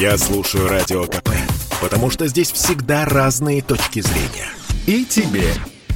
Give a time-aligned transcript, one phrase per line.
[0.00, 1.30] Я слушаю Радио КП,
[1.80, 4.48] потому что здесь всегда разные точки зрения.
[4.86, 5.52] И тебе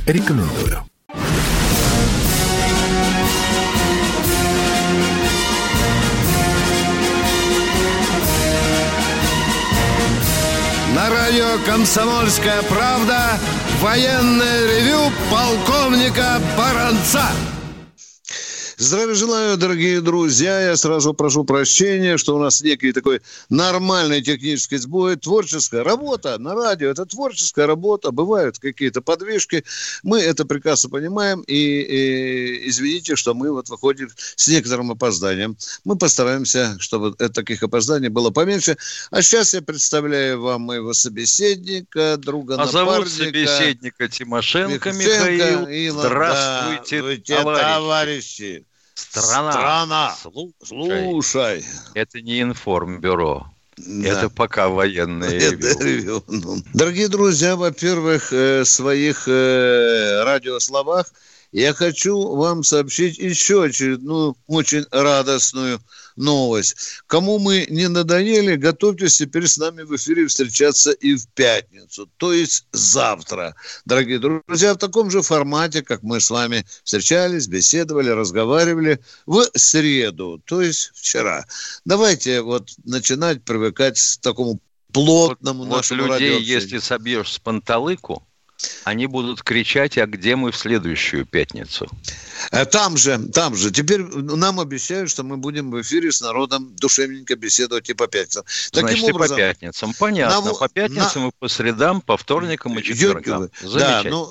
[0.09, 0.85] рекомендую.
[10.97, 13.39] На радио «Комсомольская правда»
[13.81, 17.27] военное ревю полковника Баранца.
[18.83, 20.61] Здравия желаю, дорогие друзья.
[20.61, 25.15] Я сразу прошу прощения, что у нас некий такой нормальный технический сбой.
[25.15, 28.11] Творческая работа на радио– это творческая работа.
[28.11, 29.65] Бывают какие-то подвижки.
[30.03, 31.43] Мы это прекрасно понимаем.
[31.43, 35.57] И, и извините, что мы вот выходим с некоторым опозданием.
[35.85, 38.77] Мы постараемся, чтобы таких опозданий было поменьше.
[39.13, 45.61] А сейчас я представляю вам моего собеседника, друга а зовут собеседника Тимошенко Михаил.
[45.61, 46.01] Михаил.
[46.01, 47.63] Здравствуйте, да, товарищи.
[47.63, 48.67] товарищи.
[49.11, 49.53] Страна.
[49.53, 50.17] Страна.
[50.63, 51.05] Слушай.
[51.05, 51.65] Слушай.
[51.95, 53.47] Это не информбюро.
[53.77, 54.09] Да.
[54.09, 56.23] Это пока военное ревю.
[56.29, 56.59] Ну.
[56.75, 61.13] Дорогие друзья, во-первых, э, своих э, радиословах
[61.53, 65.81] я хочу вам сообщить еще очередную очень радостную
[66.17, 66.77] новость.
[67.07, 72.33] Кому мы не надоели, готовьтесь теперь с нами в эфире встречаться и в пятницу, то
[72.33, 73.55] есть завтра.
[73.85, 80.43] Дорогие друзья, в таком же формате, как мы с вами встречались, беседовали, разговаривали в среду,
[80.47, 81.45] то есть вчера.
[81.85, 84.59] Давайте вот начинать привыкать к такому
[84.93, 88.27] плотному вот, нашему вот людей, если собьешь с панталыку,
[88.85, 91.89] они будут кричать, а где мы в следующую пятницу?
[92.51, 93.71] Э, там же, там же.
[93.71, 98.45] Теперь нам обещают, что мы будем в эфире с народом душевненько беседовать и по пятницам.
[98.71, 99.95] Таким Значит, образом, и по пятницам.
[99.99, 100.53] Понятно.
[100.53, 101.29] На, по пятницам на...
[101.29, 103.51] и по средам, по вторникам и четвергам.
[103.75, 104.31] Да, ну,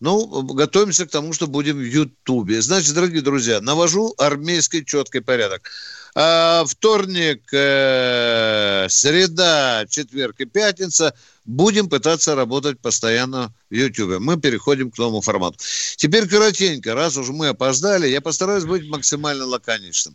[0.00, 2.60] ну, готовимся к тому, что будем в Ютубе.
[2.60, 5.70] Значит, дорогие друзья, навожу армейский четкий порядок.
[6.14, 11.14] А, вторник, э, среда, четверг и пятница–
[11.48, 14.20] будем пытаться работать постоянно в YouTube.
[14.20, 15.58] Мы переходим к новому формату.
[15.96, 20.14] Теперь коротенько, раз уж мы опоздали, я постараюсь быть максимально лаконичным.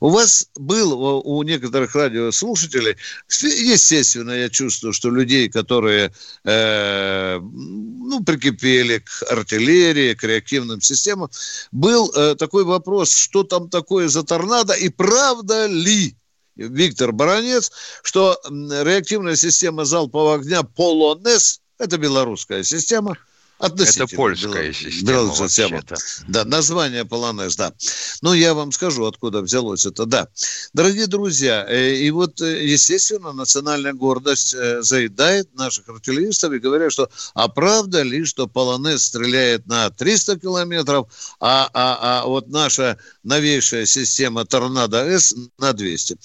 [0.00, 0.92] У вас был,
[1.24, 2.96] у некоторых радиослушателей,
[3.30, 6.12] естественно, я чувствую, что людей, которые
[6.44, 11.30] э, ну, прикипели к артиллерии, к реактивным системам,
[11.72, 16.14] был э, такой вопрос, что там такое за торнадо и правда ли
[16.56, 17.72] Виктор Баранец,
[18.02, 23.16] что реактивная система залпового огня «Полонез»– это белорусская система–
[23.60, 25.82] это польская система, система.
[26.28, 27.72] Да, название полонез, да.
[28.20, 30.28] Ну, я вам скажу, откуда взялось это, да.
[30.72, 36.92] Дорогие друзья, э, и вот, э, естественно, национальная гордость э, заедает наших артиллеристов и говорят,
[36.92, 41.08] что а правда ли, что полонез стреляет на 300 километров,
[41.40, 46.16] а, а, а вот наша новейшая система Торнадо-С на 200.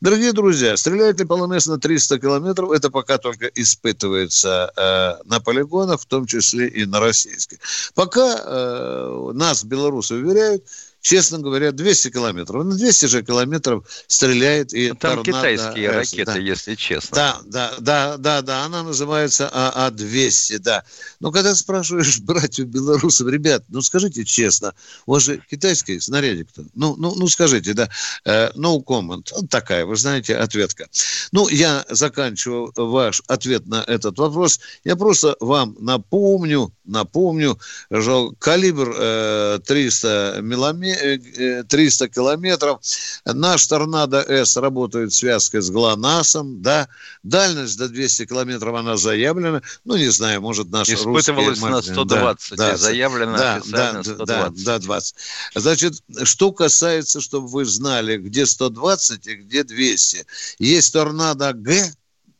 [0.00, 6.00] Дорогие друзья, стреляет ли полонез на 300 километров, это пока только испытывается э, на полигонах,
[6.00, 7.58] в том числе и на российской.
[7.94, 10.64] Пока э, нас, белорусы, уверяют,
[11.00, 12.64] честно говоря, 200 километров.
[12.64, 16.38] На 200 же километров стреляет и ну, Там торнадо, китайские ракеты, да.
[16.38, 17.14] если честно.
[17.14, 20.84] Да, да, да, да, да, она называется АА-200, да.
[21.20, 24.74] Но когда спрашиваешь братьев белорусов, ребят, ну скажите честно,
[25.06, 27.88] у вас же китайский снарядик-то, ну, ну, ну скажите, да,
[28.24, 30.88] э, no comment, вот такая, вы знаете, ответка.
[31.32, 34.60] Ну, я заканчиваю ваш ответ на этот вопрос.
[34.84, 37.58] Я просто вам напомню, напомню,
[37.92, 42.80] что калибр э, 300 миллиметров, 300 километров.
[43.24, 46.88] Наш Торнадо-С работает в связке с ГЛОНАССом, да.
[47.22, 49.62] Дальность до 200 километров она заявлена.
[49.84, 51.70] Ну, не знаю, может, наш Испытывалась русский...
[51.70, 54.64] на 120, да, заявлена да, официально да, 120.
[54.64, 55.14] Да, да, 20.
[55.54, 60.26] Значит, что касается, чтобы вы знали, где 120 и где 200.
[60.58, 61.92] Есть Торнадо-Г,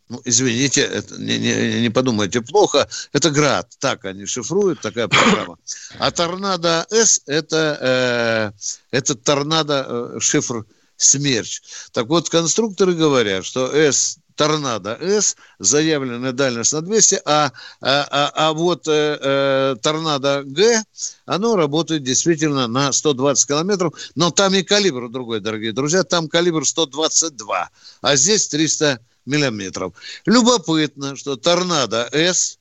[0.08, 5.58] ну, извините, это, не, не, не подумайте плохо, это град, так они шифруют, такая программа.
[5.98, 8.52] А торнадо С это,
[8.90, 10.64] э, это торнадо э, шифр
[10.96, 11.62] смерч.
[11.92, 17.50] Так вот, конструкторы говорят, что С Торнадо С, заявленная дальность на 200, а,
[17.80, 20.84] а, а, а вот э, э, Торнадо Г,
[21.26, 26.64] оно работает действительно на 120 километров, но там и калибр другой, дорогие друзья, там калибр
[26.64, 27.68] 122,
[28.00, 29.92] а здесь 300 миллиметров.
[30.26, 32.58] Любопытно, что торнадо С,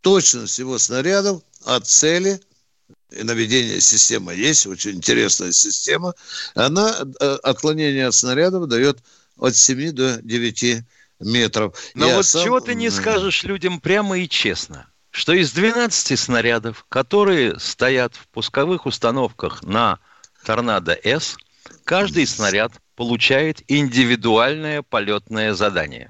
[0.00, 2.40] точность его снарядов от цели
[3.10, 6.14] и наведение системы есть, очень интересная система,
[6.54, 8.98] она э, отклонение от снарядов дает
[9.38, 10.84] от 7 до 9
[11.20, 11.78] метров.
[11.94, 12.44] Но Я вот сам...
[12.44, 18.26] чего ты не скажешь людям прямо и честно, что из 12 снарядов, которые стоят в
[18.28, 19.98] пусковых установках на
[20.44, 21.36] Торнадо С,
[21.84, 26.08] каждый снаряд получает индивидуальное полетное задание?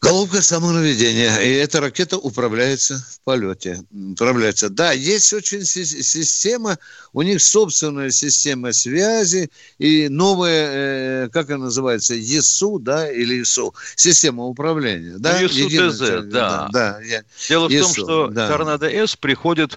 [0.00, 1.36] Головка самонаведения.
[1.38, 3.82] И эта ракета управляется в полете.
[4.12, 4.68] Управляется.
[4.68, 6.78] Да, есть очень система,
[7.12, 13.74] у них собственная система связи и новая, э, как она называется, ЕСУ, да, или ИСУ,
[13.96, 15.16] система управления.
[15.18, 15.40] Да?
[15.40, 16.20] Ну, ЕСУ ТЗ, да.
[16.22, 17.00] да, да
[17.48, 18.48] Дело ЕСУ, в том, что да.
[18.48, 19.76] Торнадо-С приходит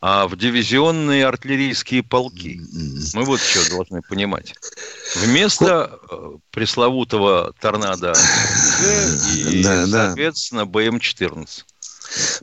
[0.00, 2.60] а в дивизионные артиллерийские полки.
[3.14, 4.54] Мы вот что должны понимать.
[5.16, 8.12] Вместо э, пресловутого торнадо
[9.34, 11.64] и, да, соответственно, БМ-14.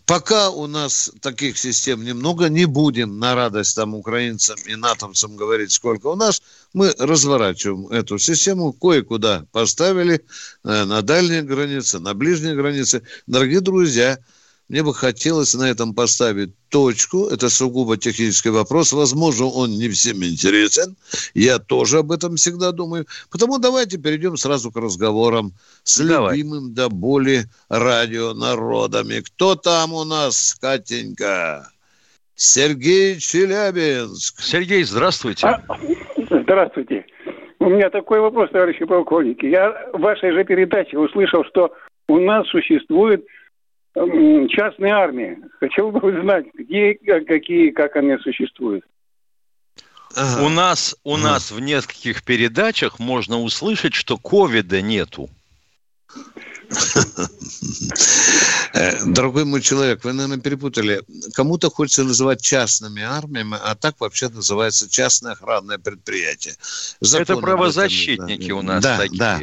[0.05, 5.71] Пока у нас таких систем немного, не будем на радость там украинцам и натовцам говорить,
[5.71, 6.41] сколько у нас,
[6.73, 10.23] мы разворачиваем эту систему, кое-куда поставили,
[10.63, 13.01] э, на дальние границы, на ближние границы.
[13.25, 14.19] Дорогие друзья,
[14.69, 17.27] мне бы хотелось на этом поставить точку.
[17.27, 18.91] Это сугубо технический вопрос.
[18.91, 20.97] Возможно, он не всем интересен.
[21.33, 23.05] Я тоже об этом всегда думаю.
[23.31, 25.53] Потому давайте перейдем сразу к разговорам
[25.83, 26.37] с Давай.
[26.37, 29.21] любимым до боли радио народами.
[29.21, 31.69] Кто там у нас, Катенька?
[32.35, 34.41] Сергей Челябинск.
[34.41, 35.47] Сергей, здравствуйте.
[35.47, 35.63] А,
[36.29, 37.05] здравствуйте.
[37.59, 39.45] У меня такой вопрос, товарищи полковники.
[39.45, 41.73] Я в вашей же передаче услышал, что
[42.07, 43.25] у нас существует
[44.49, 45.37] частные армии.
[45.59, 48.83] Хотел бы узнать, где, какие, как они существуют.
[50.15, 50.45] Ага.
[50.45, 51.23] У нас, у ага.
[51.23, 55.29] нас в нескольких передачах можно услышать, что ковида нету.
[58.73, 61.01] Э, дорогой мой человек, вы, наверное, перепутали.
[61.33, 66.55] Кому-то хочется называть частными армиями, а так вообще называется частное охранное предприятие.
[66.99, 69.17] Закон Это правозащитники у нас да, такие.
[69.17, 69.39] Да.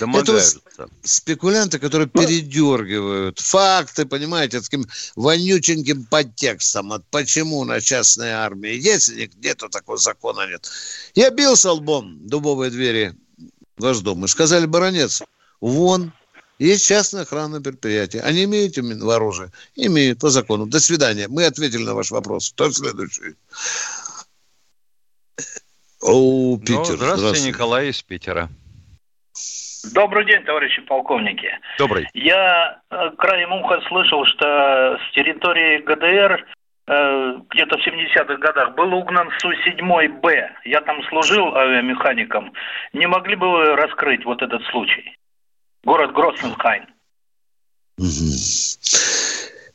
[0.00, 0.58] Домогаются.
[0.66, 4.86] Это спекулянты, которые передергивают факты, понимаете, таким
[5.16, 6.88] вонюченьким подтекстом.
[6.90, 10.68] Вот почему на частной армии есть, нету такого закона, нет.
[11.14, 13.14] Я бился лбом дубовые двери
[13.78, 15.22] ваш дом и сказали, баронец,
[15.60, 16.12] вон,
[16.58, 18.22] есть частное охранное предприятие.
[18.22, 19.50] Они имеют оружие?
[19.76, 20.66] Имеют по закону.
[20.66, 21.26] До свидания.
[21.28, 22.52] Мы ответили на ваш вопрос.
[22.52, 23.34] Кто следующий?
[26.00, 26.76] О, Питер.
[26.76, 28.48] Ну, здравствуйте, здравствуйте, Николай из Питера.
[29.92, 31.50] Добрый день, товарищи полковники.
[31.78, 32.06] Добрый.
[32.14, 36.46] Я э, краем уха слышал, что с территории ГДР
[36.86, 40.48] э, где-то в 70-х годах был угнан Су-7Б.
[40.64, 42.52] Я там служил авиамехаником.
[42.92, 45.16] Не могли бы вы раскрыть вот этот случай?
[45.84, 46.86] Город Гроссенхайн.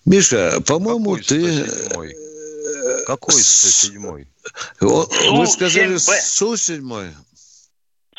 [0.05, 1.65] Миша, по-моему, ты...
[3.05, 4.27] Какой 107-й?
[4.81, 7.13] Вы сказали Су-7?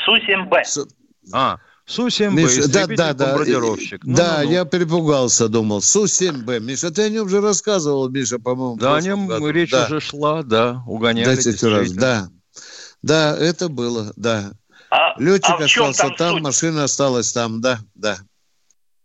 [0.05, 0.87] Су-7Б.
[1.33, 4.05] А, Су-7Б, Миша, да, да, да, бомбардировщик.
[4.05, 4.53] Ну, да, ну, ну.
[4.53, 5.83] я перепугался, думал.
[5.83, 6.61] Су-7Б.
[6.61, 8.77] Миша, ты о нем уже рассказывал, Миша, по-моему.
[8.77, 9.49] Да, о нем году.
[9.51, 9.87] речь да.
[9.87, 11.37] уже шла, да, угоняли.
[11.37, 12.31] Да, раз, да.
[13.03, 14.53] Да, это было, да.
[14.91, 18.19] А, Летчик а остался там, там машина осталась там, да, да.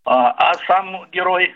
[0.06, 1.54] А, а сам герой?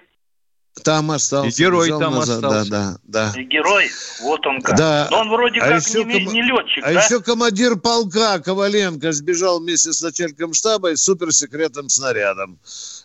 [0.84, 1.50] Там остался.
[1.50, 2.44] И герой там назад.
[2.44, 2.70] остался.
[2.70, 3.40] Да, да, да.
[3.40, 3.90] И герой,
[4.22, 4.78] вот он как.
[4.78, 5.08] Да.
[5.12, 6.34] Но он вроде а как еще не, ком...
[6.34, 7.04] не летчик, А да?
[7.04, 12.60] еще командир полка Коваленко сбежал вместе с начальником штаба и суперсекретным снарядом.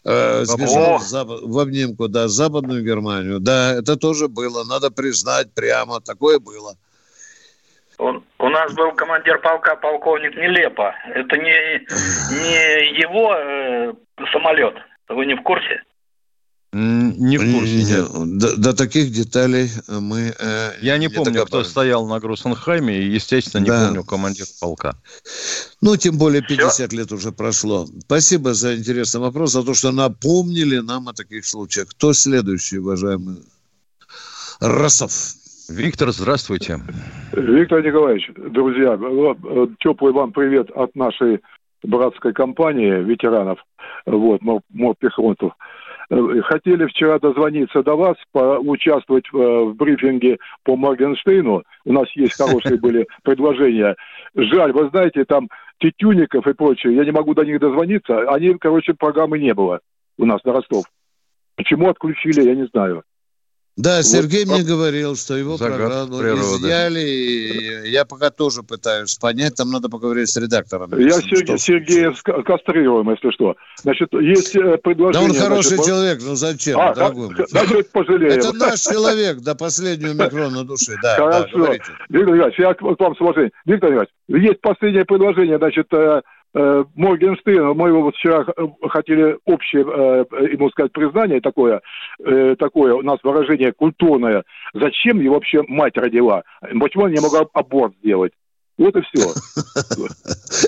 [0.04, 3.40] Э, сбежал в, в обнимку, да, в Западную Германию.
[3.40, 6.76] Да, это тоже было, надо признать прямо, такое было.
[7.98, 10.94] Он, у нас был командир полка полковник Нелепо.
[11.14, 11.78] Это не,
[12.42, 13.92] не его э,
[14.32, 14.74] самолет.
[15.08, 15.82] Вы не в курсе?
[16.72, 17.84] Не в курсе.
[17.84, 20.34] Не, до, до таких деталей мы...
[20.40, 23.86] Э, Я не, не помню, кто стоял на Грусенхайме, и, естественно, не да.
[23.86, 24.96] помню командир полка.
[25.80, 26.96] Ну, тем более 50 Все?
[26.96, 27.86] лет уже прошло.
[28.00, 31.90] Спасибо за интересный вопрос, за то, что напомнили нам о таких случаях.
[31.90, 33.36] Кто следующий, уважаемый?
[34.58, 35.12] Расов.
[35.68, 36.78] Виктор, здравствуйте.
[37.32, 38.98] Виктор Николаевич, друзья,
[39.80, 41.40] теплый вам привет от нашей
[41.82, 43.58] братской компании ветеранов,
[44.06, 44.40] вот,
[44.70, 45.52] морпехотов.
[46.10, 51.62] Хотели вчера дозвониться до вас, поучаствовать в, в брифинге по Моргенштейну.
[51.86, 53.96] У нас есть хорошие были предложения.
[54.34, 58.30] Жаль, вы знаете, там Тетюников и прочее, я не могу до них дозвониться.
[58.30, 59.80] Они, короче, программы не было
[60.18, 60.84] у нас на Ростов.
[61.56, 63.02] Почему отключили, я не знаю.
[63.76, 66.58] Да, Сергей вот, мне говорил, что его программу природы.
[66.58, 67.88] изъяли.
[67.88, 70.90] я пока тоже пытаюсь понять, там надо поговорить с редактором.
[70.96, 72.12] Я Сергей, Сергея
[72.44, 73.56] кастрируем, если что.
[73.82, 75.28] Значит, есть э, предложение...
[75.28, 77.34] Да он хороший значит, человек, ну зачем, а, мой?
[77.48, 78.38] Значит, пожалеем.
[78.38, 80.92] Это наш человек до последнего микрона души.
[81.02, 81.66] Да, Хорошо.
[81.66, 81.72] Да,
[82.10, 83.52] Виктор Иванович, я к вам с уважением.
[83.66, 89.36] Виктор Иванович, есть последнее предложение, значит, э, Э, Моргенштерн, мы его вот вчера э, хотели
[89.44, 91.80] общее, э, ему сказать, признание такое,
[92.58, 94.44] такое у нас выражение культурное.
[94.72, 96.42] Зачем его вообще мать родила?
[96.80, 98.32] Почему он не мог аборт сделать?
[98.78, 99.32] Вот и все.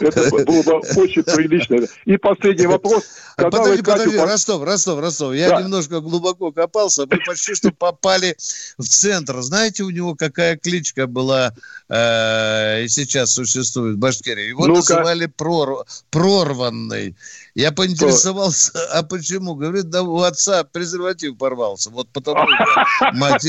[0.00, 1.86] Это было бы очень прилично.
[2.04, 3.04] И последний вопрос.
[3.36, 5.34] Когда подожди, подожди, Ростов, Ростов, Ростов.
[5.34, 5.62] Я да.
[5.62, 7.06] немножко глубоко копался.
[7.06, 8.36] Вы почти что попали
[8.78, 9.40] в центр.
[9.42, 11.52] Знаете, у него какая кличка была
[11.88, 14.48] э, и сейчас существует в Башкирии?
[14.48, 17.16] Его ну называли прор, прорванный.
[17.56, 19.54] Я поинтересовался, а почему?
[19.54, 21.88] Говорит, да у отца презерватив порвался.
[21.88, 22.46] Вот потому
[23.14, 23.42] мать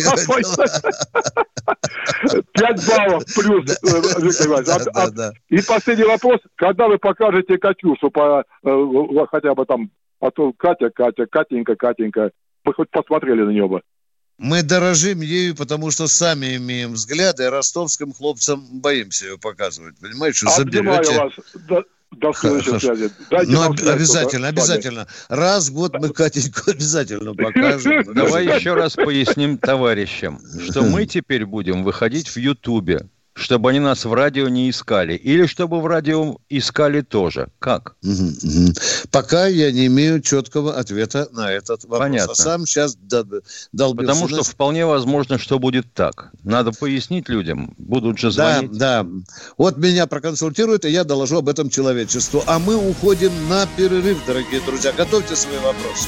[2.53, 6.39] Пять баллов плюс, э, и последний вопрос.
[6.55, 8.43] Когда вы покажете Катюшу э,
[9.29, 12.31] хотя бы там, а то Катя, Катя, Катенька, Катенька,
[12.63, 13.81] вы хоть посмотрели на нее бы?
[14.37, 19.99] Мы дорожим ею, потому что сами имеем взгляды, а ростовским хлопцам боимся ее показывать.
[19.99, 21.19] Понимаете, что заберете...
[21.19, 21.83] вас.
[22.11, 23.11] До следующей связи.
[23.29, 25.07] Дайте ну, обязательно, обязательно.
[25.29, 28.13] Раз в год мы Катеньку обязательно покажем.
[28.13, 33.07] Давай еще раз поясним товарищам, что мы теперь будем выходить в Ютубе
[33.37, 37.49] чтобы они нас в радио не искали, или чтобы в радио искали тоже.
[37.59, 37.95] Как?
[39.11, 41.99] Пока я не имею четкого ответа на этот вопрос.
[41.99, 42.33] Понятно.
[42.33, 42.97] А сам сейчас
[43.71, 46.31] дал Потому что вполне возможно, что будет так.
[46.43, 48.71] Надо пояснить людям, будут же звонить.
[48.71, 49.09] Да, да.
[49.57, 52.43] Вот меня проконсультируют, и я доложу об этом человечеству.
[52.47, 54.91] А мы уходим на перерыв, дорогие друзья.
[54.97, 56.07] Готовьте свои вопросы.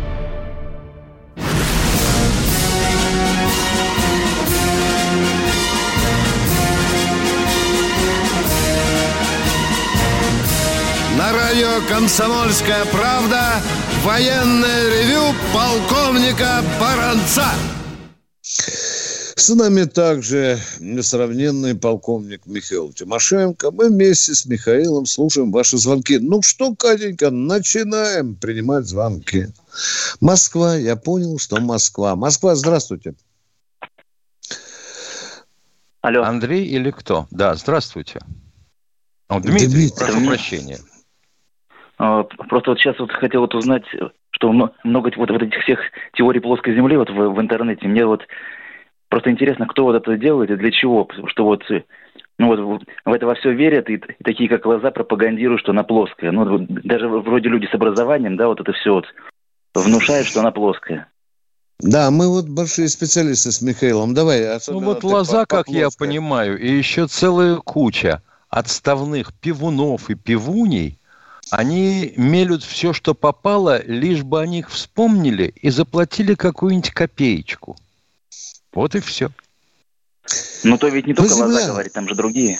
[11.61, 13.61] Радио «Комсомольская правда»
[14.03, 17.45] Военное ревю полковника Баранца.
[18.41, 23.69] С нами также несравненный полковник Михаил Тимошенко.
[23.71, 26.17] Мы вместе с Михаилом слушаем ваши звонки.
[26.17, 29.49] Ну что, Катенька, начинаем принимать звонки.
[30.19, 32.15] Москва, я понял, что Москва.
[32.15, 33.13] Москва, здравствуйте.
[36.01, 36.23] Алло.
[36.23, 37.27] Андрей или кто?
[37.29, 38.19] Да, здравствуйте.
[39.27, 39.95] О, Дмитрий, Дмитрий.
[39.95, 40.79] прошу прощения.
[42.03, 43.83] А, просто вот сейчас вот хотел вот узнать,
[44.31, 45.79] что много вот, вот этих всех
[46.13, 47.87] теорий плоской Земли вот в, в интернете.
[47.87, 48.23] Мне вот
[49.07, 51.07] просто интересно, кто вот это делает и для чего.
[51.27, 51.63] Что вот
[52.39, 55.83] ну вот в это во все верят, и, и такие, как Лоза, пропагандируют, что она
[55.83, 56.31] плоская.
[56.31, 59.05] Ну, вот, даже вроде люди с образованием, да, вот это все вот
[59.75, 61.07] внушают, что она плоская.
[61.77, 64.15] Да, мы вот большие специалисты с Михаилом.
[64.15, 64.57] Давай.
[64.69, 70.97] Ну вот Лоза, как я понимаю, и еще целая куча отставных пивунов и пивуней,
[71.49, 77.75] они мелют все, что попало, лишь бы о них вспомнили и заплатили какую-нибудь копеечку.
[78.73, 79.31] Вот и все.
[80.63, 81.47] Ну, то ведь не только земля...
[81.47, 82.59] глаза говорит, там же другие.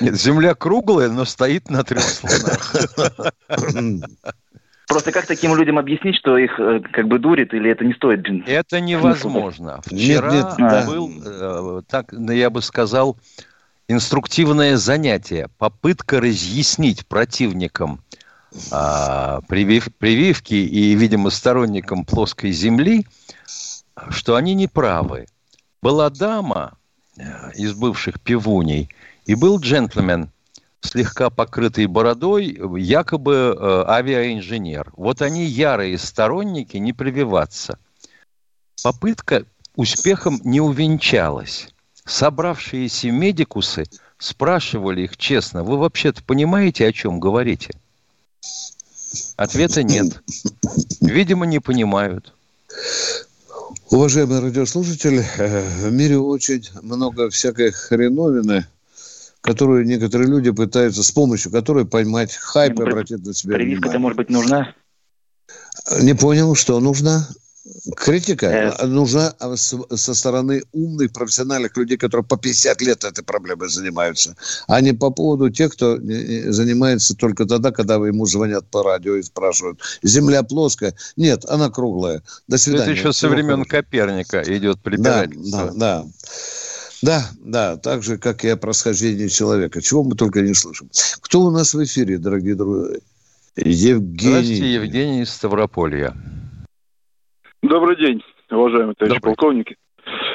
[0.00, 2.74] Нет, земля круглая, но стоит на трех слонах.
[4.90, 8.26] Просто как таким людям объяснить, что их э, как бы дурит, или это не стоит?
[8.48, 9.80] Это невозможно.
[9.84, 11.30] Вчера нет, нет, был, да.
[11.30, 13.16] Э, так я бы сказал,
[13.90, 18.00] инструктивное занятие, попытка разъяснить противникам
[18.70, 23.06] а, привив, прививки и, видимо, сторонникам плоской земли,
[24.08, 25.26] что они не правы.
[25.82, 26.78] Была дама
[27.16, 28.90] э, из бывших пивуней,
[29.24, 30.30] и был джентльмен,
[30.80, 34.92] слегка покрытый бородой, якобы э, авиаинженер.
[34.96, 37.78] Вот они ярые сторонники не прививаться.
[38.82, 39.44] Попытка
[39.74, 41.70] успехом не увенчалась
[42.10, 43.84] собравшиеся медикусы
[44.18, 47.74] спрашивали их честно, вы вообще-то понимаете, о чем говорите?
[49.36, 50.22] Ответа нет.
[51.00, 52.34] Видимо, не понимают.
[53.90, 58.66] Уважаемый радиослушатель, э, в мире очень много всякой хреновины,
[59.40, 64.16] которую некоторые люди пытаются, с помощью которой поймать хайп и обратить на себя Прививка-то, может
[64.16, 64.74] быть, нужна?
[66.00, 67.26] Не понял, что нужна?
[67.96, 68.86] Критика э...
[68.86, 74.34] нужна а, со стороны умных, профессиональных людей, которые по 50 лет этой проблемой занимаются,
[74.66, 79.22] а не по поводу тех, кто занимается только тогда, когда ему звонят по радио и
[79.22, 80.94] спрашивают, земля плоская?
[81.16, 82.22] Нет, она круглая.
[82.48, 82.84] До свидания.
[82.84, 85.66] Это еще со времен Коперника идет препирательство.
[85.66, 86.06] Да, да, да.
[87.02, 89.80] Да, да, так же, как и о происхождении человека.
[89.80, 90.90] Чего мы только не слышим.
[91.20, 92.98] Кто у нас в эфире, дорогие друзья?
[93.56, 94.28] Евгений.
[94.28, 96.14] Здравствуйте, Евгений из Ставрополья.
[97.62, 99.34] Добрый день, уважаемые товарищи Добрый.
[99.34, 99.76] полковники.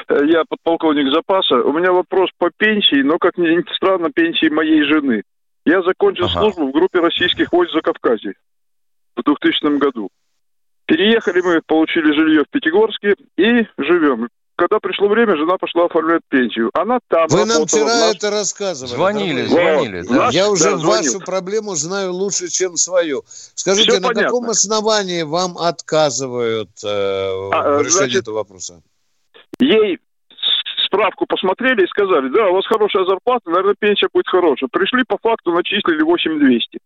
[0.08, 1.56] Э, я подполковник запаса.
[1.56, 5.22] У меня вопрос по пенсии, но, как ни странно, пенсии моей жены.
[5.64, 6.40] Я закончил ага.
[6.40, 8.34] службу в группе российских войск за Кавказе
[9.16, 10.10] в 2000 году.
[10.86, 14.28] Переехали мы, получили жилье в Пятигорске и живем.
[14.56, 16.70] Когда пришло время, жена пошла оформлять пенсию.
[16.72, 18.16] Она там Вы нам вчера нас...
[18.16, 18.94] это рассказывали.
[18.94, 20.00] Звонили, звонили.
[20.00, 20.16] Вот.
[20.16, 20.28] Да.
[20.32, 23.22] Я уже да, вашу проблему знаю лучше, чем свою.
[23.26, 24.24] Скажите, Все на понятно.
[24.24, 28.82] каком основании вам отказывают э, а, в решении значит, этого вопроса?
[29.60, 29.98] Ей
[30.86, 34.70] справку посмотрели и сказали, да, у вас хорошая зарплата, наверное, пенсия будет хорошая.
[34.72, 36.78] Пришли по факту, начислили 8200.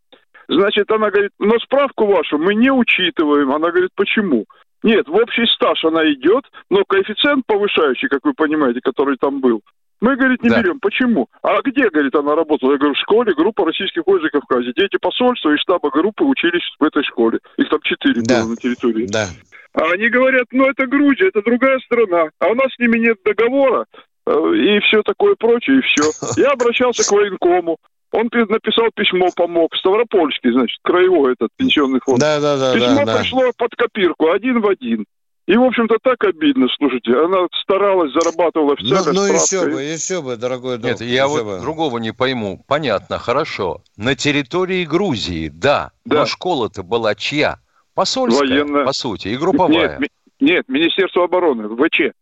[0.49, 3.53] Значит, она говорит, но справку вашу мы не учитываем.
[3.53, 4.47] Она говорит, почему?
[4.83, 9.63] Нет, в общий стаж она идет, но коэффициент повышающий, как вы понимаете, который там был,
[10.01, 10.63] мы, говорит, не да.
[10.63, 10.81] берем.
[10.81, 11.29] Почему?
[11.43, 12.73] А где, говорит, она работала?
[12.73, 14.73] Я говорю, в школе группа российских войск в Кавказе.
[14.75, 17.39] Дети посольства и штаба группы учились в этой школе.
[17.59, 18.41] Их там четыре да.
[18.41, 19.07] было на территории.
[19.07, 19.27] Да.
[19.75, 22.31] А они говорят, ну это Грузия, это другая страна.
[22.39, 23.85] А у нас с ними нет договора
[24.27, 26.11] э, и все такое прочее, и все.
[26.41, 27.77] Я обращался к военкому.
[28.13, 29.75] Он написал письмо, помог.
[29.77, 32.19] Ставропольский, значит, краевой этот пенсионный фонд.
[32.19, 32.75] Да, да, да.
[32.75, 33.51] Письмо да, пришло да.
[33.57, 35.07] под копирку, один в один.
[35.47, 37.13] И, в общем-то, так обидно, слушайте.
[37.13, 39.13] Она старалась, зарабатывала официально.
[39.13, 40.93] Ну, ну еще бы, еще бы, дорогой друг.
[40.93, 41.61] Нет, я вот бы.
[41.61, 42.63] другого не пойму.
[42.69, 43.83] Понятно, хорошо.
[43.97, 45.91] На территории Грузии, да.
[46.05, 46.21] да.
[46.21, 47.59] Но школа-то была чья?
[47.95, 48.85] Посольская, Военная.
[48.85, 49.99] по сути, и групповая.
[49.99, 52.15] Нет, нет, Министерство обороны, ВЧ.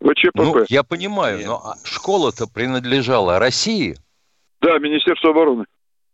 [0.00, 0.36] ВЧПП.
[0.36, 1.46] Ну, я понимаю, нет.
[1.46, 3.96] но а школа-то принадлежала России.
[4.64, 5.66] Да, Министерство обороны.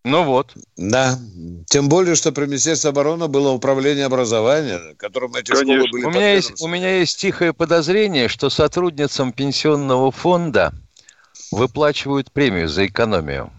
[0.05, 0.55] Ну вот.
[0.77, 1.19] Да.
[1.67, 5.87] Тем более, что при Министерстве обороны было управление образования, которым эти Конечно.
[5.87, 10.73] школы были у меня, есть, у меня есть тихое подозрение, что сотрудницам пенсионного фонда
[11.53, 13.53] выплачивают премию за экономию.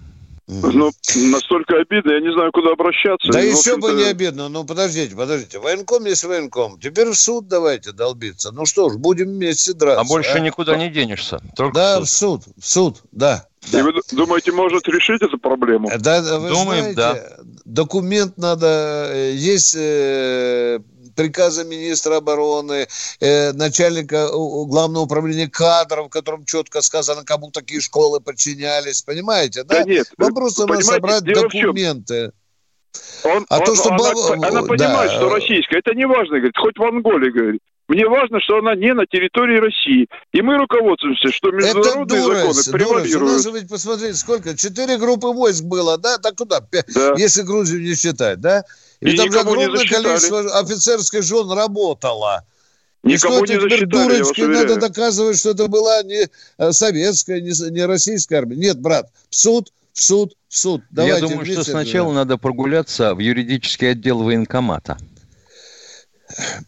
[0.51, 0.91] Ну,
[1.31, 3.31] настолько обидно, я не знаю, куда обращаться.
[3.31, 4.49] Да и, еще бы не обидно.
[4.49, 5.59] Ну, подождите, подождите.
[5.59, 6.77] Военком есть военком.
[6.77, 8.51] Теперь в суд давайте долбиться.
[8.51, 10.01] Ну что ж, будем вместе драться.
[10.01, 10.39] А больше а?
[10.39, 11.39] никуда не денешься.
[11.55, 12.41] Только да, в суд.
[12.41, 13.47] в суд, в суд, да.
[13.71, 13.79] Да.
[13.79, 15.89] И вы думаете, может решить эту проблему?
[15.99, 17.37] Да, вы Думаем, знаете, да.
[17.63, 19.11] Документ надо...
[19.11, 20.79] Э, есть э,
[21.15, 22.87] приказа министра обороны,
[23.19, 29.01] э, начальника главного управления кадров, в котором четко сказано, кому такие школы подчинялись.
[29.01, 29.79] Понимаете, да?
[29.79, 30.11] Да нет.
[30.17, 32.31] Вопрос надо собрать документы.
[33.23, 34.17] Он, а он, то, что она, баб...
[34.43, 35.17] она понимает, да.
[35.17, 37.61] что российская, это не важно, говорит, хоть в Анголе, говорит.
[37.87, 40.07] Мне важно, что она не на территории России.
[40.31, 43.31] И мы руководствуемся, что международные это дурость, законы превалируют.
[43.31, 44.55] У нас ведь, посмотрите, сколько?
[44.55, 46.17] Четыре группы войск было, да?
[46.17, 46.61] Так куда?
[46.71, 47.13] Да.
[47.17, 48.63] Если Грузию не считать, да?
[49.01, 52.45] И, и там же огромное количество офицерских жен работало.
[53.03, 57.71] Никого и что не теперь дурочки надо доказывать, что это была не э, советская, не,
[57.71, 58.55] не российская армия.
[58.55, 60.83] Нет, брат, суд, в суд, в суд.
[60.89, 62.15] Давайте Я думаю, что сначала это...
[62.15, 64.97] надо прогуляться в юридический отдел военкомата.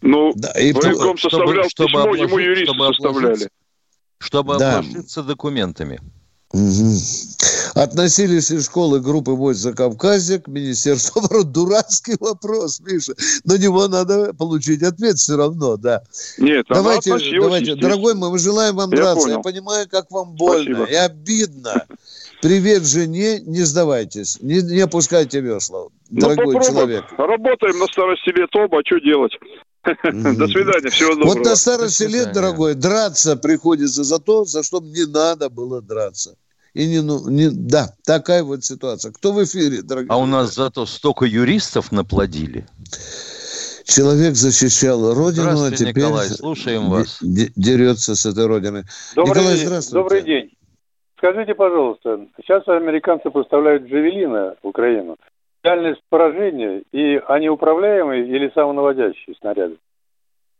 [0.02, 3.48] Ну, да, и военком составлял чтобы, письмо, обложить, ему юристы чтобы составляли.
[4.18, 4.78] Чтобы да.
[4.78, 6.00] обложиться документами.
[6.54, 7.00] Угу.
[7.74, 11.44] Относились из школы группы войск за Кавказе к Министерству обороны.
[11.44, 13.14] Дурацкий вопрос, Миша.
[13.44, 16.02] На него надо получить ответ все равно, да.
[16.38, 17.74] Нет, давайте, давайте.
[17.74, 19.22] Дорогой мой, мы желаем вам Я драться.
[19.22, 19.36] Понял.
[19.38, 20.92] Я понимаю, как вам больно Спасибо.
[20.92, 21.86] и обидно.
[22.40, 27.04] Привет жене, не сдавайтесь, не, не опускайте весла, ну, дорогой ну, человек.
[27.16, 29.32] Работаем на старости лет оба, а что делать?
[29.82, 31.34] До свидания, всего доброго.
[31.34, 36.36] Вот на старости лет, дорогой, драться приходится за то, за что не надо было драться.
[36.74, 39.12] И не, ну, не, да, такая вот ситуация.
[39.12, 40.08] Кто в эфире, дорогой?
[40.10, 42.66] А у нас зато столько юристов наплодили.
[43.84, 47.18] Человек защищал родину, а теперь Николай, слушаем вас.
[47.22, 48.84] дерется с этой родины.
[49.14, 49.66] Добрый Николай, день.
[49.66, 50.02] здравствуйте.
[50.02, 50.50] Добрый день.
[51.18, 55.16] Скажите, пожалуйста, сейчас американцы поставляют джавелины в Украину.
[55.62, 59.76] Дальность поражения, и они управляемые или самонаводящие снаряды?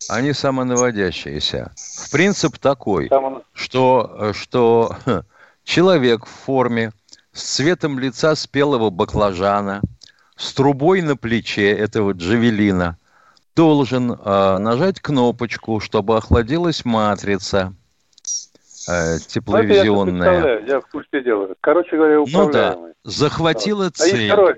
[0.08, 1.72] Они самонаводящиеся.
[1.76, 3.42] В принцип такой, Само...
[3.52, 4.92] что, что
[5.64, 6.92] человек в форме
[7.32, 9.82] с цветом лица спелого баклажана,
[10.36, 12.98] с трубой на плече этого джавелина,
[13.56, 17.74] должен э, нажать кнопочку, чтобы охладилась матрица–
[18.88, 20.40] э, тепловизионная.
[20.40, 21.48] Ну, я, я в курсе дела.
[21.60, 22.86] Короче говоря, управляемый.
[22.86, 23.96] Ну да, захватила вот.
[23.96, 24.54] цель, а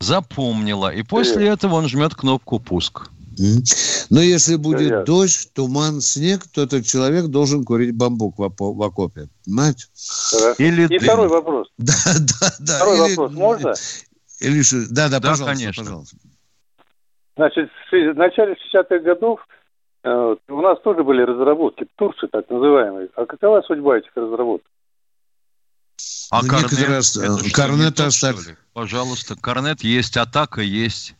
[0.00, 1.58] запомнила, и после Привет.
[1.58, 3.10] этого он жмет кнопку «Пуск».
[4.10, 5.04] Но если будет Привет.
[5.04, 9.28] дождь, туман, снег, то этот человек должен курить бамбук в, в окопе.
[9.44, 9.86] Понимаете?
[10.58, 11.00] Или и дым.
[11.00, 11.68] второй вопрос.
[11.78, 11.92] Да,
[12.40, 12.76] да, да.
[12.76, 13.74] Второй Или, вопрос можно?
[14.40, 15.84] Или, да, да, да, пожалуйста, конечно.
[15.84, 16.16] пожалуйста.
[17.36, 19.40] Значит, в начале 60-х годов
[20.06, 23.08] Э, у нас тоже были разработки, Турции так называемые.
[23.16, 24.66] А какова судьба этих разработок?
[26.30, 28.36] А ну, Корнет, раз, это Корнет оставь.
[28.72, 31.15] Пожалуйста, Корнет есть, Атака есть.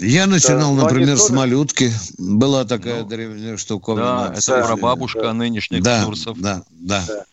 [0.00, 1.92] Я начинал, да, например, с малютки.
[2.18, 4.32] Была такая ну, древняя штуковина.
[4.32, 5.32] Да, это прабабушка да.
[5.34, 6.40] нынешних да, курсов.
[6.40, 7.04] Да, да.
[7.06, 7.24] да.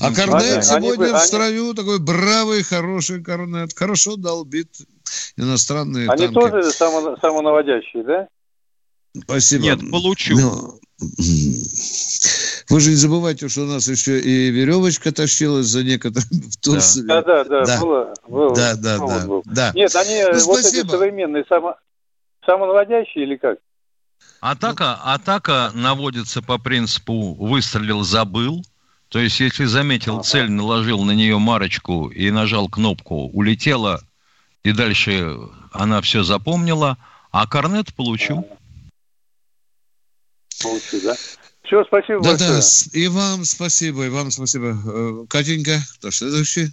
[0.00, 1.74] А Корнет они, сегодня они, в строю, они...
[1.74, 3.76] такой бравый, хороший Корнет.
[3.76, 4.68] Хорошо долбит.
[5.36, 6.34] иностранные Они танки.
[6.34, 8.28] тоже само, самонаводящие, да?
[9.22, 9.64] Спасибо.
[9.64, 10.38] Нет, получу.
[10.38, 10.78] Но...
[12.68, 17.02] Вы же не забывайте, что у нас еще и веревочка тащилась за некоторыми в Турции.
[17.02, 17.80] Да, да, да, да.
[17.80, 19.42] Было, было, да, да, да, был.
[19.44, 19.72] да.
[19.74, 20.88] Нет, они ну, вот спасибо.
[20.88, 21.76] эти современные само,
[22.46, 23.58] самонаводящие или как?
[24.40, 28.64] Атака, атака наводится по принципу выстрелил, забыл.
[29.08, 30.22] То есть, если заметил ага.
[30.22, 34.02] цель, наложил на нее марочку и нажал кнопку, улетела,
[34.64, 35.36] и дальше
[35.72, 36.96] она все запомнила,
[37.30, 38.46] а корнет получу.
[40.62, 41.14] Получу, да?
[41.64, 42.60] Все, спасибо да, большое.
[42.60, 44.76] Да, и вам спасибо, и вам спасибо.
[44.84, 46.68] Э, Катенька, кто следующий?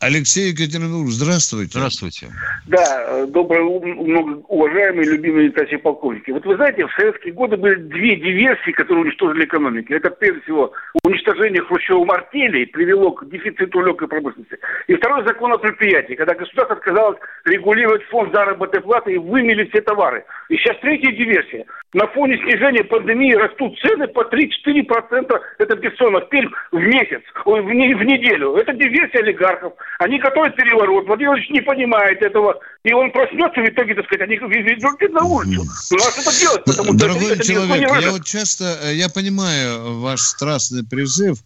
[0.00, 1.72] Алексей Екатеринбург, здравствуйте.
[1.78, 2.28] Здравствуйте.
[2.68, 6.30] Да, доброе, уважаемые, любимые товарищи полковники.
[6.30, 9.92] Вот вы знаете, в советские годы были две диверсии, которые уничтожили экономику.
[9.92, 14.58] Это, прежде всего, уничтожение хрущевым артелей привело к дефициту легкой промышленности.
[14.86, 19.80] И второй закон о предприятии, когда государство отказалось регулировать фонд заработной платы и вымели все
[19.80, 20.24] товары.
[20.48, 21.66] И сейчас третья диверсия.
[21.94, 28.56] На фоне снижения пандемии растут цены по 3-4%, это Бессонов, в месяц, в, в неделю.
[28.56, 29.72] Это диверсия олигархов.
[29.98, 31.06] Они готовят переворот.
[31.06, 32.60] Владимир Владимирович не понимает этого.
[32.84, 35.64] И он проснется в итоге, так сказать, они ведут на улицу.
[35.90, 39.08] Ну, надо что-то делать, потому Дорогой что это, человек, это я вот часто, э, я
[39.08, 41.38] понимаю ваш страстный призыв,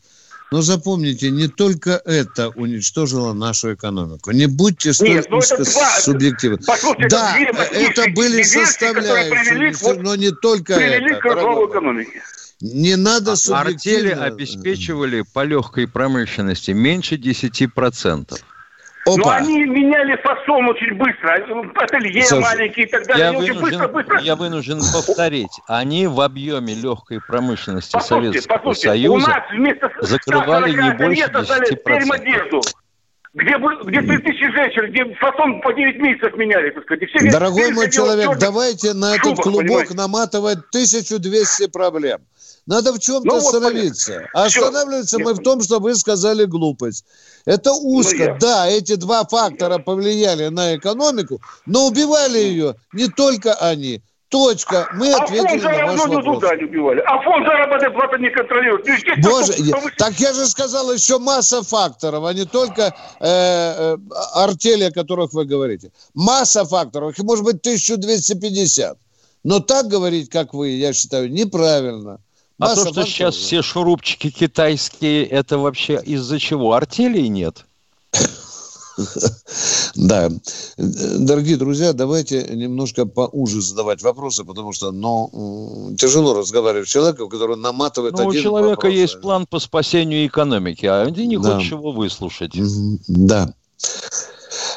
[0.52, 4.32] но запомните, не только это уничтожило нашу экономику.
[4.32, 6.58] Не будьте столь Нет, ну субъективны.
[7.08, 11.18] Да, это были составляющие, но не только это.
[12.60, 14.10] Не надо а субъективно.
[14.10, 18.38] Артели обеспечивали по легкой промышленности меньше 10%.
[19.04, 19.16] Опа.
[19.16, 21.34] Но они меняли фасон очень быстро.
[21.76, 23.24] Ателье Слушай, маленькие и так далее.
[23.24, 24.20] Я вынужден, быстро, быстро...
[24.20, 25.60] я вынужден повторить.
[25.66, 31.24] Они в объеме легкой промышленности послушайте, Советского послушайте, Союза у нас вместо закрывали не больше
[31.24, 32.60] 10%.
[33.34, 37.08] Где, где 3000 женщин, где фасон по 9 месяцев меняли, так сказать.
[37.08, 39.94] все Дорогой мой человек, давайте на этот клубок понимаете?
[39.94, 42.20] наматывать 1200 проблем.
[42.66, 44.12] Надо в чем-то ну, остановиться.
[44.12, 47.04] Вот, а останавливаться мы в том, что вы сказали глупость.
[47.44, 48.16] Это узко.
[48.16, 48.34] Ну, я...
[48.38, 54.02] Да, эти два фактора повлияли на экономику, но убивали ее не только они.
[54.28, 54.88] Точка.
[54.94, 56.40] Мы а ответили фонд на ваш вопрос.
[56.40, 57.00] Туда не убивали.
[57.00, 58.86] А фонд заработной платы не контролирует.
[59.18, 63.96] Ну, Боже, я, так я же сказал, еще масса факторов, а не только э, э,
[64.34, 65.92] артели, о которых вы говорите.
[66.14, 67.12] Масса факторов.
[67.12, 68.96] Их может быть 1250.
[69.44, 72.18] Но так говорить, как вы, я считаю, неправильно.
[72.62, 76.74] А то, что сейчас все шурупчики китайские, это вообще из-за чего?
[76.74, 77.64] Артелей нет?
[79.94, 80.30] Да.
[80.76, 87.56] Дорогие друзья, давайте немножко поуже задавать вопросы, потому что ну, тяжело разговаривать с человеком, который
[87.56, 88.92] наматывает ну, один У человека вопрос.
[88.92, 91.54] есть план по спасению экономики, а ты не да.
[91.54, 92.52] хочешь его выслушать.
[93.08, 93.54] Да.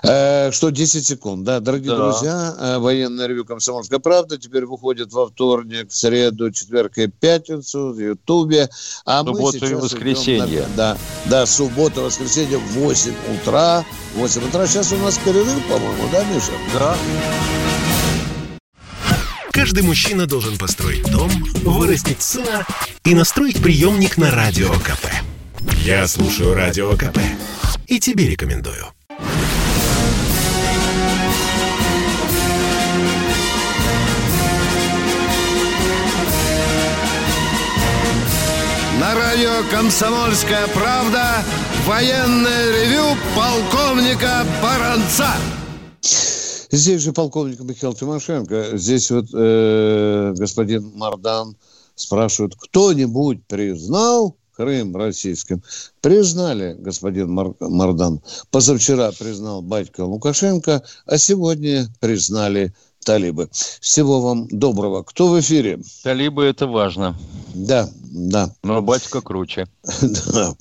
[0.08, 1.98] Э, что 10 секунд, да, дорогие да.
[1.98, 7.94] друзья, э, военное ревю «Комсомольская правда» теперь выходит во вторник, в среду, четверг и пятницу
[7.94, 8.70] в Ютубе.
[9.06, 10.62] А Субботу мы и воскресенье.
[10.62, 13.84] На, да, да, суббота, воскресенье в 8 утра.
[14.16, 14.68] 8 утра.
[14.68, 16.52] Сейчас у нас перерыв, по-моему, да, Миша?
[16.74, 16.96] Да.
[19.52, 21.32] Каждый мужчина должен построить дом,
[21.64, 22.68] вырастить сына
[23.06, 25.08] и настроить приемник на Радио КП.
[25.86, 27.20] Я слушаю Радио КП
[27.88, 28.88] и тебе рекомендую.
[39.16, 41.44] Радио «Комсомольская правда»
[41.86, 45.30] военное ревю полковника Баранца.
[46.72, 48.78] Здесь же полковник Михаил Тимошенко.
[48.78, 51.56] Здесь вот э, господин Мардан
[51.96, 55.62] спрашивает, кто-нибудь признал Крым российским?
[56.02, 58.22] Признали, господин Мар Мардан.
[58.52, 62.74] Позавчера признал батька Лукашенко, а сегодня признали
[63.06, 63.48] талибы.
[63.80, 65.04] Всего вам доброго.
[65.04, 65.80] Кто в эфире?
[66.04, 67.16] Талибы– это важно.
[67.54, 68.50] Да, да.
[68.64, 69.68] Но батька круче.
[70.34, 70.54] да.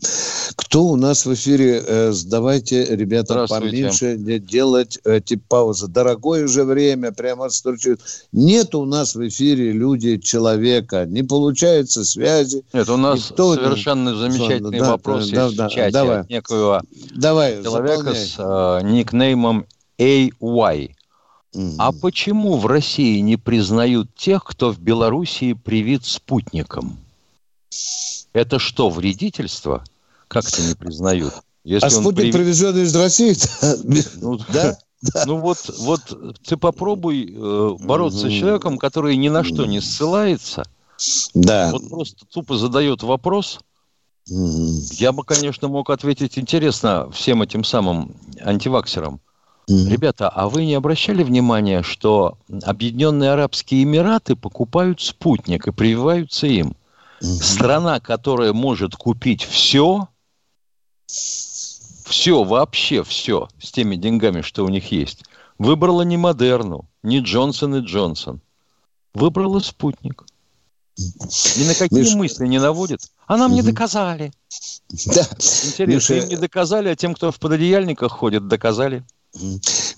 [0.54, 1.82] Кто у нас в эфире?
[1.84, 5.88] Э, давайте, ребята, поменьше делать эти паузы.
[5.88, 8.00] Дорогое же время, прямо стучит.
[8.30, 11.06] Нет у нас в эфире люди человека.
[11.06, 12.64] Не получается связи.
[12.72, 14.16] Нет, у нас Никто совершенно не...
[14.18, 16.20] замечательный да, вопрос да, да, в чате давай.
[16.20, 16.80] от некоего
[17.14, 18.26] давай, человека заполняй.
[18.26, 19.66] с э, никнеймом
[19.98, 20.93] AY.
[21.78, 26.98] А почему в России не признают тех, кто в Белоруссии привит спутником?
[28.32, 29.84] Это что, вредительство?
[30.28, 31.34] Как это не признают?
[31.64, 32.34] Если а спутник, прив...
[32.34, 33.36] привезенный из России?
[34.20, 34.76] Ну, да?
[35.12, 35.24] Да.
[35.26, 36.00] Ну вот, вот
[36.46, 40.64] ты попробуй э, бороться с человеком, который ни на что не ссылается.
[41.34, 41.70] Да.
[41.72, 43.60] Вот просто тупо задает вопрос.
[44.26, 49.20] Я бы, конечно, мог ответить интересно всем этим самым антиваксерам.
[49.68, 49.88] Mm.
[49.88, 56.76] Ребята, а вы не обращали внимания, что Объединенные Арабские Эмираты покупают спутник и прививаются им?
[57.20, 57.42] Mm-hmm.
[57.42, 60.08] Страна, которая может купить все,
[61.06, 65.24] все, вообще все, с теми деньгами, что у них есть,
[65.58, 68.40] выбрала не Модерну, не Джонсон и Джонсон.
[69.14, 70.24] Выбрала спутник.
[70.96, 72.14] Ни на какие Миш...
[72.14, 73.00] мысли не наводит.
[73.26, 73.56] А нам угу.
[73.56, 74.32] не доказали.
[75.06, 75.22] Да.
[75.22, 76.14] Интересно, Миша...
[76.14, 79.04] им не доказали, а тем, кто в пододеяльниках ходит, доказали.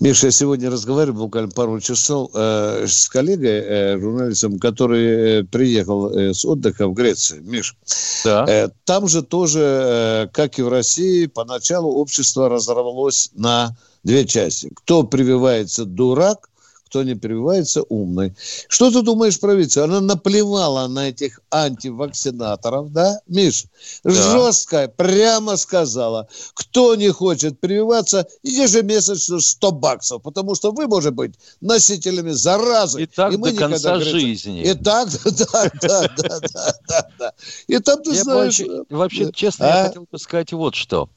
[0.00, 6.08] Миша, я сегодня разговаривал буквально пару часов э, с коллегой, э, журналистом, который э, приехал
[6.08, 7.40] э, с отдыха в Греции.
[7.40, 7.76] Миш,
[8.24, 8.46] да.
[8.48, 14.70] э, там же тоже, э, как и в России, поначалу общество разорвалось на две части.
[14.74, 16.48] Кто прививается дурак,
[16.96, 18.32] кто не прививается, умный.
[18.68, 19.84] Что ты думаешь правительство?
[19.84, 23.66] Она наплевала на этих антивакцинаторов, да, Миш?
[24.02, 24.12] Да.
[24.12, 31.34] Жестко, прямо сказала, кто не хочет прививаться, ежемесячно 100 баксов, потому что вы, может быть,
[31.60, 33.02] носителями заразы.
[33.02, 34.62] И так и мы до конца жизни.
[34.62, 37.32] И так, да, да, да, да, да, да.
[37.66, 38.58] И там ты я знаешь...
[38.58, 39.76] Вообще, вообще честно, а?
[39.76, 41.10] я хотел бы сказать вот что.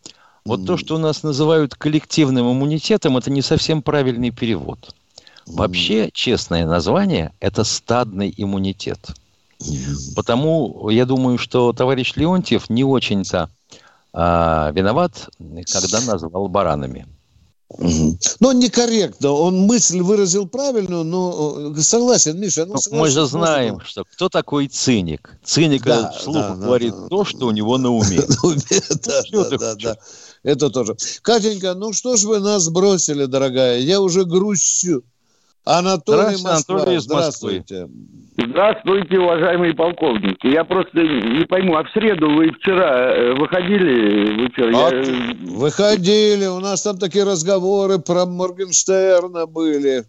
[0.43, 0.65] Вот mm.
[0.65, 4.95] то, что у нас называют коллективным иммунитетом, это не совсем правильный перевод.
[5.49, 8.99] Вообще, честное название– это стадный иммунитет.
[10.15, 13.49] Потому я думаю, что товарищ Леонтьев не очень-то
[14.13, 15.29] а, виноват,
[15.71, 17.07] когда назвал баранами.
[17.77, 19.31] Ну, некорректно.
[19.31, 22.65] Он мысль выразил правильную, но э, согласен, Миша.
[22.65, 23.87] Ну, согласен, Мы же знаем, можно...
[23.87, 25.37] что кто такой циник.
[25.43, 28.21] Циник да, вслух да, говорит да, то, что у него на уме.
[29.05, 29.97] Да, да, да.
[30.41, 30.95] Это тоже.
[31.21, 33.79] Катенька, ну что ж вы нас бросили, дорогая?
[33.79, 35.03] Я уже грущу.
[35.69, 36.75] Анатолий Здравствуйте, Москва.
[36.75, 37.89] Анатолий из Здравствуйте.
[38.37, 40.47] Здравствуйте, уважаемые полковники.
[40.47, 44.71] Я просто не пойму, а в среду вы вчера э, выходили в эфир?
[44.75, 45.57] А, Я...
[45.57, 50.05] Выходили, у нас там такие разговоры про Моргенштерна были.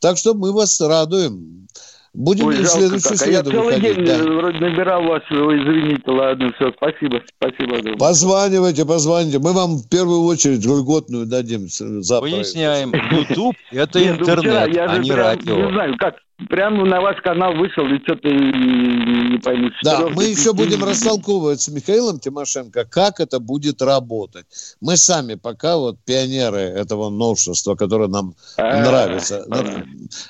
[0.00, 1.68] Так что мы вас радуем.
[2.14, 3.18] Будем Ой, в следующую как.
[3.18, 4.18] среду Я целый выходить, день да.
[4.24, 7.96] вроде набирал вас, извините, ладно, все, спасибо, спасибо.
[7.96, 9.38] Позванивайте, позвоните.
[9.38, 12.28] Мы вам в первую очередь льготную дадим завтра.
[12.28, 15.56] Выясняем, YouTube– это ну, интернет, а не радио.
[15.56, 16.16] Не знаю, как
[16.48, 19.70] прямо на ваш канал вышел и что-то не, не пойму.
[19.82, 24.46] Да, мы еще будем растолковывать с Михаилом Тимошенко, как это будет работать.
[24.80, 29.44] Мы сами пока вот пионеры этого новшества, которое нам а, нравится.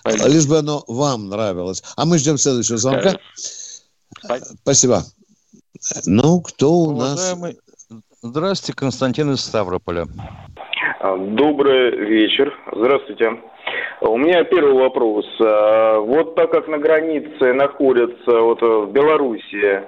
[0.05, 1.83] Лишь бы оно вам нравилось.
[1.97, 3.19] А мы ждем следующего звонка.
[4.63, 5.03] Спасибо.
[6.07, 7.37] Ну, кто у нас?
[8.23, 10.07] Здравствуйте, Константин из Ставрополя.
[11.03, 12.55] Добрый вечер.
[12.73, 13.31] Здравствуйте.
[14.01, 15.27] У меня первый вопрос.
[15.41, 19.83] А, вот так как на границе находятся вот в Белоруссии.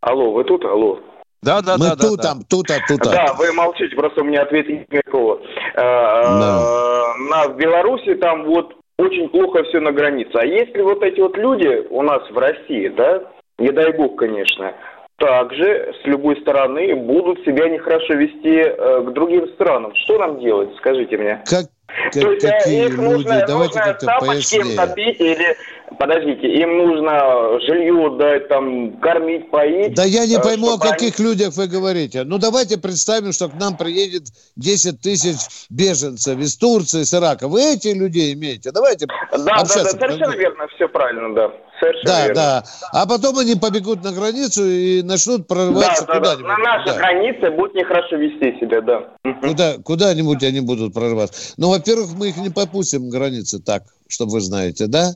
[0.00, 0.64] Алло, вы тут?
[0.64, 1.00] Алло.
[1.42, 1.96] Да, да, Мы да.
[1.96, 3.00] тут, да, там, тут, а, тут.
[3.00, 5.40] Да, вы молчите, просто у меня ответа никакого.
[5.76, 7.14] А, да.
[7.30, 10.32] На в Беларуси там вот очень плохо все на границе.
[10.34, 13.22] А если вот эти вот люди у нас в России, да,
[13.58, 14.72] не дай бог, конечно,
[15.18, 19.94] также с любой стороны будут себя нехорошо вести э, к другим странам.
[19.94, 21.42] Что нам делать, скажите мне?
[21.48, 21.66] Как,
[22.02, 23.00] как То есть э, какие их люди?
[23.00, 25.56] нужно, Давайте нужно им топить или,
[25.98, 29.94] подождите, им нужно жилье дать, там, кормить, поить.
[29.94, 31.28] Да я не э, пойму, о каких они...
[31.28, 32.24] людях вы говорите.
[32.24, 34.24] Ну давайте представим, что к нам приедет
[34.56, 35.36] 10 тысяч
[35.70, 37.48] беженцев из Турции, с Ирака.
[37.48, 38.70] Вы эти людей имеете?
[38.72, 41.50] Давайте Да, да, да, совершенно верно, все правильно, да.
[41.80, 42.34] Совершенно да, верно.
[42.34, 42.64] да.
[42.92, 46.46] А потом они побегут на границу и начнут прорываться да, куда-нибудь.
[46.46, 46.98] Да, на нашей да.
[46.98, 49.08] границе будут нехорошо вести себя, да.
[49.40, 51.54] Куда, куда-нибудь они будут прорываться.
[51.56, 55.14] Ну, во-первых, мы их не попустим к границе так, чтобы вы знаете, да?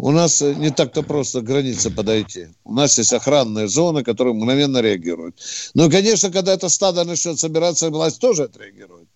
[0.00, 2.48] У нас не так-то просто к границе подойти.
[2.64, 5.40] У нас есть охранные зоны, которые мгновенно реагируют.
[5.74, 9.08] Ну и, конечно, когда это стадо начнет собираться, власть тоже отреагирует.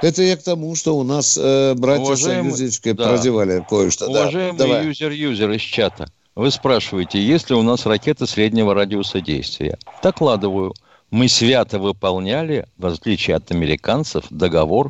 [0.00, 3.08] Это я к тому, что у нас э, братья уважаемый, союзнички да.
[3.08, 4.06] прозевали кое-что.
[4.06, 9.76] Уважаемый да, юзер-юзер из чата, вы спрашиваете, есть ли у нас ракеты среднего радиуса действия?
[10.04, 10.72] Докладываю.
[11.10, 14.88] Мы свято выполняли, в отличие от американцев, договор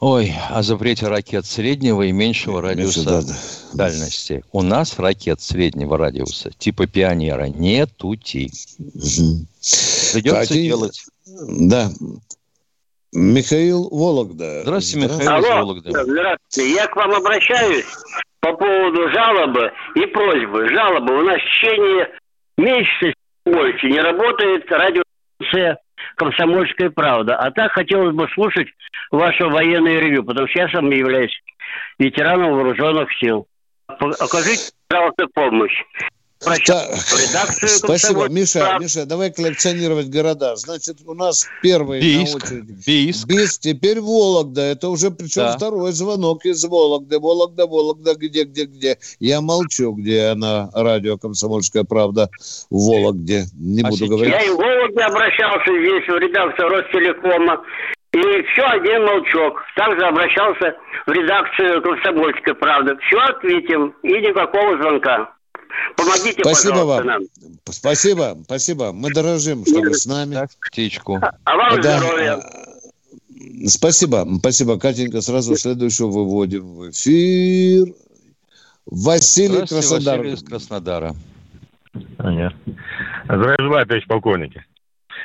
[0.00, 3.34] Ой, о запрете ракет среднего и меньшего радиуса да, да.
[3.74, 4.42] дальности.
[4.50, 8.50] У нас ракет среднего радиуса типа «Пионера» нетути.
[8.78, 9.46] Угу.
[10.14, 10.62] Придется Хотите...
[10.62, 11.04] делать.
[11.26, 11.90] Да.
[13.12, 14.62] Михаил Вологда.
[14.62, 15.90] Здравствуйте, Михаил Алло, Вологда.
[15.90, 16.74] Здравствуйте.
[16.74, 17.84] Я к вам обращаюсь
[18.40, 20.66] по поводу жалобы и просьбы.
[20.70, 21.18] Жалобы.
[21.18, 22.08] У нас в течение
[22.56, 23.12] месяца
[23.44, 25.78] больше не работает радиостанция
[26.20, 27.36] «Комсомольская правда».
[27.36, 28.68] А так хотелось бы слушать
[29.10, 31.32] ваше военное ревю, потому что я сам являюсь
[31.98, 33.46] ветераном вооруженных сил.
[33.86, 35.82] Окажите, пожалуйста, помощь.
[36.42, 38.28] Редакцию Спасибо.
[38.28, 38.78] Миша.
[38.80, 40.56] Миша, давай коллекционировать города.
[40.56, 42.76] Значит, у нас первый Бийск, на очереди.
[42.86, 43.28] Бийск.
[43.28, 44.62] Бийск, теперь Вологда.
[44.62, 45.56] Это уже причем да.
[45.56, 47.18] второй звонок из Вологды.
[47.18, 48.98] Вологда, Вологда, где, где, где.
[49.18, 52.30] Я молчу, где на радио «Комсомольская правда»
[52.70, 53.44] в Вологде.
[53.58, 54.32] Не а буду говорить.
[54.32, 57.62] Я и в Вологде обращался здесь, в редакцию Ростелекома.
[58.12, 59.62] И все, один молчок.
[59.76, 60.74] Также обращался
[61.06, 62.96] в редакцию «Комсомольской правды».
[63.06, 65.34] Все ответим, и никакого звонка.
[65.96, 67.06] Помогите, спасибо вам.
[67.06, 67.22] нам.
[67.68, 68.92] Спасибо, спасибо.
[68.92, 70.34] Мы дорожим, что вы с нами.
[70.34, 71.20] Так, птичку.
[71.44, 71.98] А вам да.
[71.98, 72.40] здоровья.
[73.66, 75.20] Спасибо, спасибо, Катенька.
[75.20, 77.94] Сразу следующего выводим в эфир.
[78.86, 80.18] Василий Краснодар.
[80.18, 81.14] Василий из Краснодара.
[82.16, 82.74] Понятно.
[83.24, 84.64] Здравия желаю, товарищ полковники.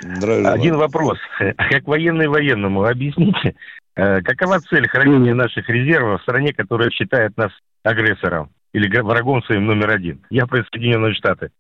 [0.02, 1.18] Здравия Один вопрос.
[1.38, 3.56] Как военный военному, объясните,
[3.96, 7.52] э, какова цель хранения наших резервов в стране, которая считает нас
[7.84, 8.50] агрессором?
[8.76, 10.20] Или врагом своим номер один.
[10.30, 11.52] Я про Соединенные Штаты.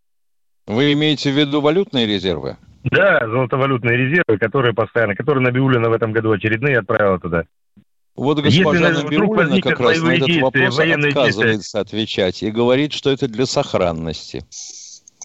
[0.68, 2.58] Вы имеете в виду валютные резервы?
[2.84, 7.46] Да, золотовалютные резервы, которые постоянно, которые Набиулина в этом году очередные отправила туда.
[8.16, 11.80] Вот госпожа Если Набиулина как раз на этот вопрос отказывается действия.
[11.80, 14.44] отвечать и говорит, что это для сохранности.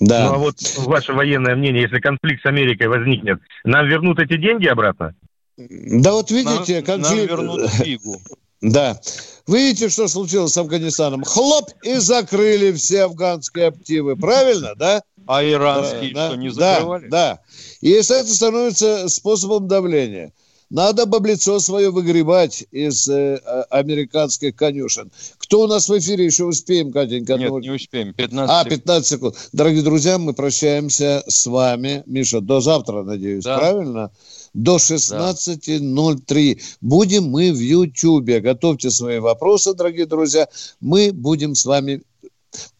[0.01, 0.29] Да.
[0.29, 4.67] Ну а вот ваше военное мнение, если конфликт с Америкой возникнет, нам вернут эти деньги
[4.67, 5.15] обратно?
[5.59, 7.31] Да вот видите, нам, конфликт...
[7.31, 8.17] Нам вернут фигу.
[8.61, 9.01] Да.
[9.47, 11.25] Видите, что случилось с Афганистаном?
[11.25, 14.17] Хлоп, и закрыли все афганские активы.
[14.17, 15.03] Правильно, да?
[15.27, 17.09] А иранские да, что, не закрывали?
[17.09, 17.41] Да, да.
[17.81, 20.33] И если это становится способом давления.
[20.71, 25.11] Надо баблицо свое выгребать из э, а, американских конюшен.
[25.39, 26.25] Кто у нас в эфире?
[26.27, 27.35] Еще успеем, Катенька?
[27.35, 28.15] Нет, не успеем.
[28.15, 29.49] 15 а, 15 секунд.
[29.53, 32.05] Дорогие друзья, мы прощаемся с вами.
[32.07, 33.59] Миша, до завтра, надеюсь, да.
[33.59, 34.13] правильно?
[34.55, 36.55] До 16.03.
[36.55, 36.63] Да.
[36.81, 38.41] Будем мы в Ютьюбе.
[38.41, 40.49] Готовьте свои вопросы, дорогие друзья.
[40.81, 42.03] Мы будем с вами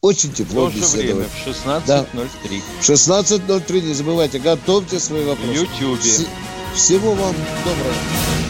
[0.01, 1.05] очень тепло в беседовать.
[1.05, 1.83] Время, в 16.03.
[1.87, 2.07] Да.
[2.83, 5.53] 16.03, не забывайте, готовьте свои вопросы.
[5.53, 6.27] В Ютьюбе.
[6.75, 8.50] Всего вам доброго.